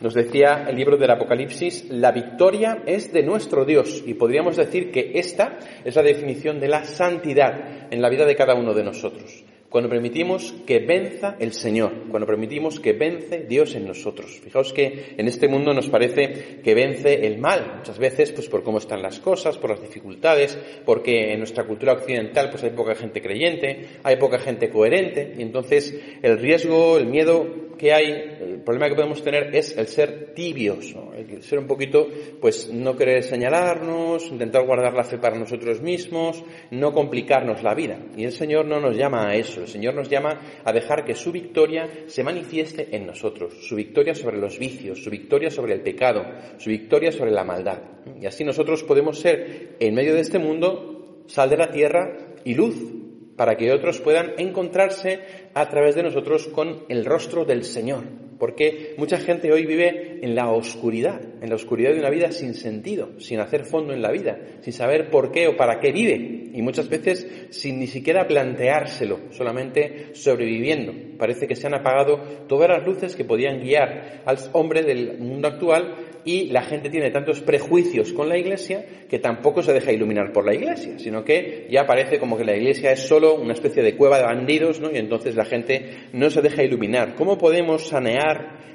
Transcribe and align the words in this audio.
Nos 0.00 0.14
decía 0.14 0.64
el 0.68 0.76
libro 0.76 0.96
del 0.96 1.10
Apocalipsis, 1.10 1.86
la 1.90 2.12
victoria 2.12 2.84
es 2.86 3.12
de 3.12 3.24
nuestro 3.24 3.64
Dios 3.64 4.04
y 4.06 4.14
podríamos 4.14 4.56
decir 4.56 4.92
que 4.92 5.10
esta 5.14 5.58
es 5.84 5.96
la 5.96 6.02
definición 6.02 6.60
de 6.60 6.68
la 6.68 6.84
santidad 6.84 7.92
en 7.92 8.00
la 8.00 8.08
vida 8.08 8.24
de 8.24 8.36
cada 8.36 8.54
uno 8.54 8.74
de 8.74 8.84
nosotros. 8.84 9.44
Cuando 9.68 9.90
permitimos 9.90 10.54
que 10.64 10.78
venza 10.78 11.36
el 11.40 11.52
Señor, 11.52 11.92
cuando 12.10 12.26
permitimos 12.26 12.78
que 12.78 12.92
vence 12.92 13.40
Dios 13.40 13.74
en 13.74 13.86
nosotros. 13.86 14.40
Fijaos 14.42 14.72
que 14.72 15.14
en 15.18 15.26
este 15.26 15.46
mundo 15.46 15.74
nos 15.74 15.88
parece 15.88 16.60
que 16.62 16.74
vence 16.74 17.26
el 17.26 17.38
mal, 17.38 17.74
muchas 17.78 17.98
veces 17.98 18.30
pues 18.30 18.48
por 18.48 18.62
cómo 18.62 18.78
están 18.78 19.02
las 19.02 19.18
cosas, 19.18 19.58
por 19.58 19.70
las 19.70 19.82
dificultades, 19.82 20.56
porque 20.86 21.32
en 21.32 21.40
nuestra 21.40 21.64
cultura 21.64 21.94
occidental 21.94 22.50
pues 22.50 22.62
hay 22.62 22.70
poca 22.70 22.94
gente 22.94 23.20
creyente, 23.20 23.98
hay 24.04 24.16
poca 24.16 24.38
gente 24.38 24.70
coherente, 24.70 25.34
y 25.36 25.42
entonces 25.42 26.00
el 26.22 26.38
riesgo, 26.38 26.96
el 26.96 27.06
miedo 27.06 27.67
que 27.78 27.92
hay, 27.92 28.10
el 28.40 28.60
problema 28.60 28.88
que 28.88 28.94
podemos 28.94 29.22
tener 29.22 29.54
es 29.54 29.76
el 29.76 29.86
ser 29.86 30.34
tibios, 30.34 30.94
el 31.16 31.42
ser 31.42 31.58
un 31.58 31.66
poquito, 31.66 32.08
pues 32.40 32.70
no 32.72 32.96
querer 32.96 33.22
señalarnos, 33.22 34.26
intentar 34.30 34.66
guardar 34.66 34.92
la 34.92 35.04
fe 35.04 35.18
para 35.18 35.38
nosotros 35.38 35.80
mismos, 35.80 36.44
no 36.70 36.92
complicarnos 36.92 37.62
la 37.62 37.74
vida. 37.74 37.98
Y 38.16 38.24
el 38.24 38.32
Señor 38.32 38.66
no 38.66 38.80
nos 38.80 38.96
llama 38.96 39.28
a 39.28 39.34
eso, 39.36 39.62
el 39.62 39.68
Señor 39.68 39.94
nos 39.94 40.08
llama 40.08 40.40
a 40.64 40.72
dejar 40.72 41.04
que 41.04 41.14
su 41.14 41.32
victoria 41.32 41.88
se 42.06 42.24
manifieste 42.24 42.94
en 42.94 43.06
nosotros, 43.06 43.54
su 43.66 43.76
victoria 43.76 44.14
sobre 44.14 44.38
los 44.38 44.58
vicios, 44.58 45.02
su 45.02 45.10
victoria 45.10 45.50
sobre 45.50 45.74
el 45.74 45.80
pecado, 45.80 46.24
su 46.58 46.70
victoria 46.70 47.12
sobre 47.12 47.30
la 47.30 47.44
maldad. 47.44 47.78
Y 48.20 48.26
así 48.26 48.44
nosotros 48.44 48.82
podemos 48.82 49.20
ser, 49.20 49.76
en 49.78 49.94
medio 49.94 50.14
de 50.14 50.20
este 50.20 50.38
mundo, 50.38 51.22
sal 51.26 51.48
de 51.50 51.56
la 51.56 51.70
tierra 51.70 52.16
y 52.44 52.54
luz, 52.54 52.97
para 53.38 53.56
que 53.56 53.72
otros 53.72 54.00
puedan 54.00 54.32
encontrarse 54.36 55.20
a 55.54 55.68
través 55.68 55.94
de 55.94 56.02
nosotros 56.02 56.48
con 56.48 56.84
el 56.88 57.04
rostro 57.04 57.44
del 57.44 57.64
Señor. 57.64 58.27
Porque 58.38 58.94
mucha 58.96 59.18
gente 59.18 59.52
hoy 59.52 59.66
vive 59.66 60.20
en 60.22 60.34
la 60.34 60.50
oscuridad, 60.50 61.20
en 61.42 61.48
la 61.48 61.56
oscuridad 61.56 61.92
de 61.92 61.98
una 61.98 62.10
vida 62.10 62.30
sin 62.30 62.54
sentido, 62.54 63.18
sin 63.18 63.40
hacer 63.40 63.64
fondo 63.64 63.92
en 63.92 64.02
la 64.02 64.12
vida, 64.12 64.38
sin 64.60 64.72
saber 64.72 65.10
por 65.10 65.32
qué 65.32 65.48
o 65.48 65.56
para 65.56 65.80
qué 65.80 65.90
vive, 65.92 66.50
y 66.52 66.62
muchas 66.62 66.88
veces 66.88 67.26
sin 67.50 67.78
ni 67.78 67.86
siquiera 67.86 68.26
planteárselo, 68.26 69.18
solamente 69.30 70.14
sobreviviendo. 70.14 70.92
Parece 71.18 71.46
que 71.46 71.56
se 71.56 71.66
han 71.66 71.74
apagado 71.74 72.18
todas 72.46 72.68
las 72.68 72.86
luces 72.86 73.16
que 73.16 73.24
podían 73.24 73.60
guiar 73.60 74.22
al 74.24 74.38
hombre 74.52 74.82
del 74.82 75.18
mundo 75.18 75.48
actual 75.48 75.94
y 76.24 76.48
la 76.48 76.62
gente 76.62 76.90
tiene 76.90 77.10
tantos 77.10 77.40
prejuicios 77.40 78.12
con 78.12 78.28
la 78.28 78.36
iglesia 78.36 78.84
que 79.08 79.18
tampoco 79.18 79.62
se 79.62 79.72
deja 79.72 79.92
iluminar 79.92 80.32
por 80.32 80.44
la 80.44 80.54
iglesia, 80.54 80.98
sino 80.98 81.24
que 81.24 81.66
ya 81.70 81.86
parece 81.86 82.18
como 82.18 82.36
que 82.36 82.44
la 82.44 82.54
iglesia 82.54 82.92
es 82.92 83.00
solo 83.00 83.34
una 83.34 83.54
especie 83.54 83.82
de 83.82 83.96
cueva 83.96 84.18
de 84.18 84.24
bandidos, 84.24 84.78
¿no? 84.78 84.90
Y 84.90 84.98
entonces 84.98 85.34
la 85.36 85.44
gente 85.44 86.08
no 86.12 86.28
se 86.28 86.42
deja 86.42 86.62
iluminar. 86.62 87.14
¿Cómo 87.14 87.38
podemos 87.38 87.88
sanear 87.88 88.27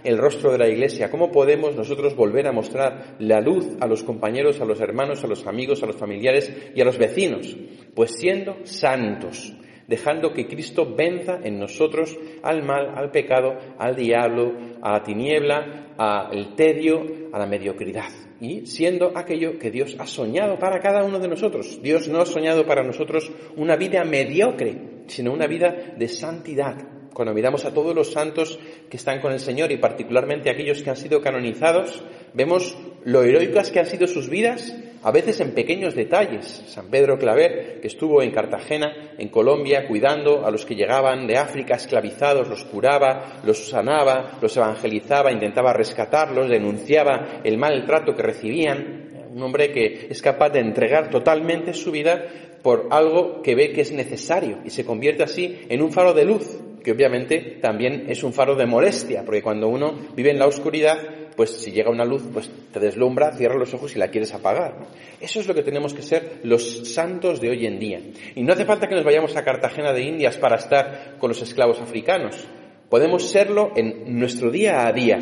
el 0.03 0.17
rostro 0.17 0.51
de 0.51 0.57
la 0.57 0.69
iglesia? 0.69 1.09
¿Cómo 1.09 1.31
podemos 1.31 1.75
nosotros 1.75 2.15
volver 2.15 2.47
a 2.47 2.51
mostrar 2.51 3.15
la 3.19 3.41
luz 3.41 3.67
a 3.79 3.87
los 3.87 4.03
compañeros, 4.03 4.61
a 4.61 4.65
los 4.65 4.79
hermanos, 4.81 5.23
a 5.23 5.27
los 5.27 5.47
amigos, 5.47 5.83
a 5.83 5.85
los 5.85 5.95
familiares 5.95 6.51
y 6.75 6.81
a 6.81 6.85
los 6.85 6.97
vecinos? 6.97 7.55
Pues 7.93 8.11
siendo 8.19 8.57
santos 8.63 9.53
dejando 9.87 10.33
que 10.33 10.47
Cristo 10.47 10.93
venza 10.95 11.39
en 11.43 11.59
nosotros 11.59 12.17
al 12.41 12.63
mal, 12.63 12.93
al 12.95 13.11
pecado, 13.11 13.57
al 13.77 13.95
diablo, 13.95 14.53
a 14.81 14.93
la 14.93 15.03
tiniebla, 15.03 15.93
al 15.97 16.55
tedio, 16.55 17.03
a 17.31 17.39
la 17.39 17.45
mediocridad. 17.45 18.09
Y 18.39 18.65
siendo 18.65 19.11
aquello 19.15 19.57
que 19.57 19.71
Dios 19.71 19.95
ha 19.99 20.05
soñado 20.05 20.57
para 20.59 20.79
cada 20.79 21.03
uno 21.03 21.19
de 21.19 21.27
nosotros. 21.27 21.79
Dios 21.81 22.07
no 22.09 22.19
ha 22.19 22.25
soñado 22.25 22.65
para 22.65 22.83
nosotros 22.83 23.31
una 23.55 23.75
vida 23.75 24.03
mediocre, 24.03 25.03
sino 25.07 25.31
una 25.31 25.47
vida 25.47 25.93
de 25.97 26.07
santidad. 26.07 27.02
Cuando 27.13 27.33
miramos 27.33 27.65
a 27.65 27.73
todos 27.73 27.95
los 27.95 28.11
santos 28.11 28.59
que 28.89 28.97
están 28.97 29.21
con 29.21 29.31
el 29.31 29.39
Señor 29.39 29.71
y 29.71 29.77
particularmente 29.77 30.49
aquellos 30.49 30.81
que 30.81 30.89
han 30.89 30.97
sido 30.97 31.21
canonizados, 31.21 32.03
vemos 32.33 32.75
lo 33.03 33.23
heroicas 33.23 33.69
que 33.69 33.79
han 33.79 33.85
sido 33.85 34.07
sus 34.07 34.29
vidas 34.29 34.75
a 35.03 35.11
veces 35.11 35.39
en 35.41 35.51
pequeños 35.51 35.95
detalles. 35.95 36.63
San 36.67 36.89
Pedro 36.89 37.19
Claver, 37.19 37.79
que 37.81 37.87
estuvo 37.87 38.21
en 38.21 38.31
Cartagena, 38.31 39.13
en 39.17 39.27
Colombia, 39.27 39.85
cuidando 39.87 40.45
a 40.45 40.49
los 40.49 40.65
que 40.65 40.75
llegaban 40.75 41.27
de 41.27 41.37
África 41.37 41.75
esclavizados, 41.75 42.47
los 42.47 42.63
curaba, 42.63 43.41
los 43.43 43.67
sanaba, 43.67 44.37
los 44.41 44.55
evangelizaba, 44.55 45.31
intentaba 45.31 45.73
rescatarlos, 45.73 46.49
denunciaba 46.49 47.41
el 47.43 47.57
maltrato 47.57 48.15
que 48.15 48.23
recibían. 48.23 49.11
Un 49.29 49.41
hombre 49.43 49.71
que 49.71 50.07
es 50.09 50.21
capaz 50.21 50.51
de 50.51 50.59
entregar 50.59 51.09
totalmente 51.09 51.73
su 51.73 51.91
vida 51.91 52.25
por 52.61 52.87
algo 52.91 53.41
que 53.41 53.55
ve 53.55 53.73
que 53.73 53.81
es 53.81 53.91
necesario 53.91 54.59
y 54.63 54.69
se 54.69 54.85
convierte 54.85 55.23
así 55.23 55.59
en 55.67 55.81
un 55.81 55.91
faro 55.91 56.13
de 56.13 56.23
luz, 56.23 56.62
que 56.83 56.91
obviamente 56.91 57.59
también 57.61 58.05
es 58.09 58.23
un 58.23 58.33
faro 58.33 58.55
de 58.55 58.65
molestia, 58.65 59.23
porque 59.25 59.41
cuando 59.41 59.67
uno 59.67 59.93
vive 60.15 60.31
en 60.31 60.39
la 60.39 60.47
oscuridad, 60.47 60.97
pues 61.35 61.51
si 61.51 61.71
llega 61.71 61.89
una 61.89 62.05
luz, 62.05 62.23
pues 62.31 62.51
te 62.71 62.79
deslumbra, 62.79 63.35
cierra 63.35 63.57
los 63.57 63.73
ojos 63.73 63.95
y 63.95 63.99
la 63.99 64.09
quieres 64.09 64.33
apagar. 64.33 64.87
Eso 65.19 65.39
es 65.39 65.47
lo 65.47 65.55
que 65.55 65.63
tenemos 65.63 65.93
que 65.93 66.01
ser 66.01 66.41
los 66.43 66.93
santos 66.93 67.39
de 67.39 67.49
hoy 67.49 67.65
en 67.65 67.79
día. 67.79 68.01
Y 68.35 68.43
no 68.43 68.53
hace 68.53 68.65
falta 68.65 68.87
que 68.87 68.95
nos 68.95 69.05
vayamos 69.05 69.35
a 69.35 69.43
Cartagena 69.43 69.93
de 69.93 70.03
Indias 70.03 70.37
para 70.37 70.57
estar 70.57 71.15
con 71.17 71.29
los 71.29 71.41
esclavos 71.41 71.79
africanos. 71.79 72.45
Podemos 72.89 73.29
serlo 73.29 73.71
en 73.75 74.19
nuestro 74.19 74.51
día 74.51 74.85
a 74.85 74.91
día. 74.91 75.17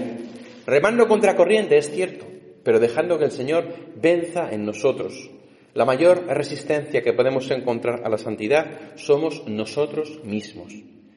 Remando 0.66 1.08
contra 1.08 1.36
corriente, 1.36 1.78
es 1.78 1.90
cierto, 1.90 2.26
pero 2.64 2.80
dejando 2.80 3.18
que 3.18 3.26
el 3.26 3.32
Señor 3.32 3.68
venza 3.96 4.50
en 4.52 4.66
nosotros. 4.66 5.30
La 5.74 5.86
mayor 5.86 6.26
resistencia 6.28 7.02
que 7.02 7.14
podemos 7.14 7.50
encontrar 7.50 8.02
a 8.04 8.10
la 8.10 8.18
santidad 8.18 8.96
somos 8.96 9.48
nosotros 9.48 10.20
mismos, 10.26 10.74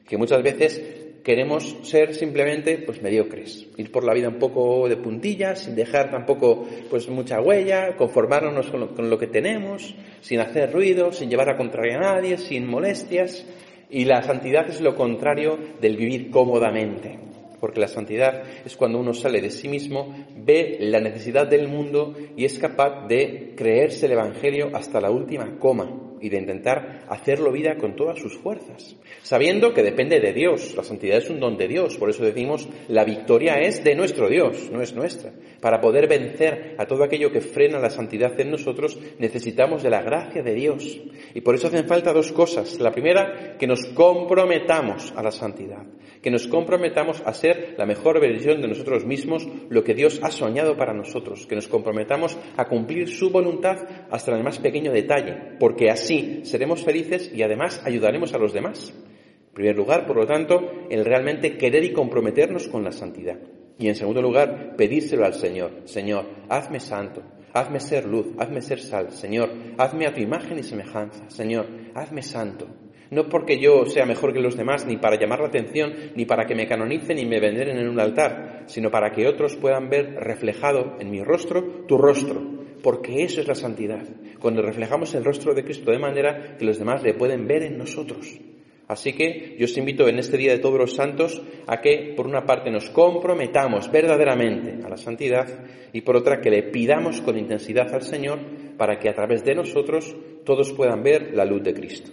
que 0.07 0.17
muchas 0.17 0.43
veces 0.43 0.81
queremos 1.25 1.75
ser 1.81 2.13
simplemente 2.13 2.77
pues 2.77 3.01
mediocres, 3.01 3.67
ir 3.77 3.91
por 3.91 4.03
la 4.03 4.13
vida 4.13 4.29
un 4.29 4.37
poco 4.37 4.87
de 4.87 4.95
puntillas, 4.95 5.63
sin 5.63 5.75
dejar 5.75 6.11
tampoco 6.11 6.67
pues 6.87 7.09
mucha 7.09 7.41
huella, 7.41 7.95
conformarnos 7.97 8.67
con 8.67 8.79
lo, 8.81 8.93
con 8.93 9.09
lo 9.09 9.17
que 9.17 9.25
tenemos, 9.25 9.95
sin 10.21 10.39
hacer 10.39 10.71
ruido, 10.71 11.11
sin 11.11 11.29
llevar 11.29 11.49
a 11.49 11.57
contraria 11.57 11.97
a 11.97 12.01
nadie, 12.01 12.37
sin 12.37 12.67
molestias. 12.67 13.43
Y 13.89 14.05
la 14.05 14.21
santidad 14.21 14.69
es 14.69 14.81
lo 14.81 14.95
contrario 14.95 15.57
del 15.81 15.97
vivir 15.97 16.29
cómodamente. 16.29 17.19
Porque 17.59 17.79
la 17.79 17.87
santidad 17.87 18.43
es 18.63 18.75
cuando 18.77 18.99
uno 18.99 19.13
sale 19.15 19.41
de 19.41 19.49
sí 19.49 19.67
mismo, 19.67 20.13
ve 20.35 20.77
la 20.79 20.99
necesidad 20.99 21.47
del 21.47 21.67
mundo 21.67 22.13
y 22.37 22.45
es 22.45 22.59
capaz 22.59 23.07
de 23.07 23.53
creerse 23.55 24.05
el 24.05 24.11
Evangelio 24.11 24.69
hasta 24.73 25.01
la 25.01 25.09
última 25.09 25.57
coma 25.57 25.89
y 26.25 26.29
de 26.29 26.39
intentar 26.39 27.03
hacerlo 27.07 27.51
vida 27.51 27.77
con 27.77 27.95
todas 27.95 28.17
sus 28.17 28.35
fuerzas, 28.35 28.95
sabiendo 29.21 29.75
que 29.75 29.83
depende 29.83 30.19
de 30.19 30.33
Dios, 30.33 30.73
la 30.75 30.83
santidad 30.83 31.19
es 31.19 31.29
un 31.29 31.39
don 31.39 31.55
de 31.55 31.67
Dios, 31.67 31.97
por 31.97 32.09
eso 32.09 32.25
decimos 32.25 32.67
la 32.87 33.05
victoria 33.05 33.59
es 33.59 33.83
de 33.83 33.93
nuestro 33.93 34.27
Dios, 34.27 34.71
no 34.71 34.81
es 34.81 34.95
nuestra. 34.95 35.33
Para 35.61 35.79
poder 35.79 36.07
vencer 36.07 36.73
a 36.79 36.87
todo 36.87 37.03
aquello 37.03 37.31
que 37.31 37.41
frena 37.41 37.77
la 37.77 37.91
santidad 37.91 38.39
en 38.39 38.49
nosotros, 38.49 38.97
necesitamos 39.19 39.83
de 39.83 39.91
la 39.91 40.01
gracia 40.01 40.41
de 40.41 40.55
Dios. 40.55 40.99
Y 41.35 41.41
por 41.41 41.53
eso 41.53 41.67
hacen 41.67 41.85
falta 41.85 42.11
dos 42.11 42.31
cosas. 42.31 42.79
La 42.79 42.91
primera, 42.91 43.55
que 43.59 43.67
nos 43.67 43.85
comprometamos 43.85 45.13
a 45.15 45.21
la 45.21 45.31
santidad 45.31 45.85
que 46.25 46.31
nos 46.31 46.47
comprometamos 46.47 47.21
a 47.23 47.33
ser 47.33 47.75
la 47.77 47.85
mejor 47.85 48.19
versión 48.19 48.59
de 48.59 48.67
nosotros 48.67 49.05
mismos, 49.05 49.47
lo 49.69 49.83
que 49.83 49.93
Dios 49.93 50.19
ha 50.23 50.31
soñado 50.31 50.75
para 50.75 50.91
nosotros, 50.91 51.45
que 51.45 51.53
nos 51.53 51.67
comprometamos 51.67 52.35
a 52.57 52.65
cumplir 52.65 53.09
su 53.09 53.29
voluntad 53.29 53.77
hasta 54.09 54.35
el 54.35 54.43
más 54.43 54.57
pequeño 54.57 54.91
detalle, 54.91 55.37
porque 55.59 55.91
seremos 56.43 56.83
felices 56.83 57.31
y 57.33 57.43
además 57.43 57.81
ayudaremos 57.85 58.33
a 58.33 58.37
los 58.37 58.53
demás. 58.53 58.93
En 59.47 59.53
primer 59.53 59.75
lugar, 59.75 60.05
por 60.05 60.17
lo 60.17 60.25
tanto, 60.25 60.87
el 60.89 61.05
realmente 61.05 61.57
querer 61.57 61.83
y 61.83 61.93
comprometernos 61.93 62.67
con 62.67 62.83
la 62.83 62.91
santidad. 62.91 63.39
Y 63.77 63.87
en 63.87 63.95
segundo 63.95 64.21
lugar, 64.21 64.75
pedírselo 64.75 65.25
al 65.25 65.33
Señor. 65.33 65.81
Señor, 65.85 66.25
hazme 66.49 66.79
santo, 66.79 67.21
hazme 67.53 67.79
ser 67.79 68.05
luz, 68.05 68.27
hazme 68.37 68.61
ser 68.61 68.79
sal. 68.79 69.11
Señor, 69.11 69.49
hazme 69.77 70.07
a 70.07 70.13
tu 70.13 70.21
imagen 70.21 70.59
y 70.59 70.63
semejanza. 70.63 71.29
Señor, 71.29 71.67
hazme 71.93 72.21
santo. 72.21 72.67
No 73.11 73.29
porque 73.29 73.59
yo 73.59 73.85
sea 73.85 74.05
mejor 74.05 74.33
que 74.33 74.41
los 74.41 74.57
demás, 74.57 74.85
ni 74.85 74.97
para 74.97 75.19
llamar 75.19 75.39
la 75.39 75.47
atención, 75.47 75.93
ni 76.15 76.25
para 76.25 76.45
que 76.45 76.55
me 76.55 76.67
canonicen 76.67 77.19
y 77.19 77.25
me 77.25 77.39
veneren 77.39 77.77
en 77.77 77.87
un 77.87 77.99
altar, 77.99 78.63
sino 78.65 78.89
para 78.89 79.11
que 79.11 79.27
otros 79.27 79.55
puedan 79.55 79.89
ver 79.89 80.15
reflejado 80.15 80.97
en 80.99 81.11
mi 81.11 81.23
rostro 81.23 81.85
tu 81.87 81.97
rostro, 81.97 82.64
porque 82.85 83.23
eso 83.23 83.41
es 83.41 83.47
la 83.47 83.55
santidad, 83.55 84.03
cuando 84.37 84.61
reflejamos 84.61 85.15
el 85.15 85.25
rostro 85.25 85.55
de 85.55 85.63
Cristo 85.63 85.89
de 85.89 85.97
manera 85.97 86.55
que 86.55 86.65
los 86.65 86.77
demás 86.77 87.01
le 87.01 87.15
pueden 87.15 87.47
ver 87.47 87.63
en 87.63 87.79
nosotros. 87.79 88.39
Así 88.87 89.13
que 89.13 89.55
yo 89.57 89.65
os 89.65 89.75
invito 89.75 90.07
en 90.07 90.19
este 90.19 90.37
Día 90.37 90.51
de 90.51 90.59
Todos 90.59 90.77
los 90.77 90.95
Santos 90.95 91.41
a 91.65 91.81
que, 91.81 92.13
por 92.15 92.27
una 92.27 92.45
parte, 92.45 92.69
nos 92.69 92.91
comprometamos 92.91 93.91
verdaderamente 93.91 94.85
a 94.85 94.89
la 94.89 94.97
santidad 94.97 95.47
y, 95.93 96.01
por 96.01 96.15
otra, 96.15 96.41
que 96.41 96.51
le 96.51 96.61
pidamos 96.61 97.21
con 97.21 97.39
intensidad 97.39 97.91
al 97.91 98.03
Señor 98.03 98.37
para 98.77 98.99
que 98.99 99.09
a 99.09 99.15
través 99.15 99.43
de 99.43 99.55
nosotros 99.55 100.15
todos 100.45 100.71
puedan 100.73 101.01
ver 101.01 101.33
la 101.33 101.43
luz 101.43 101.63
de 101.63 101.73
Cristo. 101.73 102.11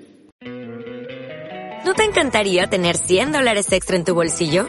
¿No 1.84 1.92
te 1.92 2.04
encantaría 2.04 2.66
tener 2.68 2.96
100 2.96 3.32
dólares 3.32 3.70
extra 3.70 3.96
en 3.96 4.04
tu 4.04 4.14
bolsillo? 4.14 4.68